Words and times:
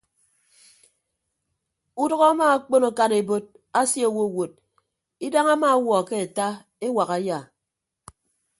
Udʌk 2.03 2.21
ama 2.29 2.45
akpon 2.55 2.83
akan 2.89 3.11
ebot 3.19 3.45
asie 3.79 4.05
owowot 4.09 4.53
idañ 5.25 5.47
ama 5.53 5.67
ọwuọ 5.77 5.99
ke 6.07 6.15
ata 6.25 6.47
ewak 6.85 7.09
aya. 7.17 7.39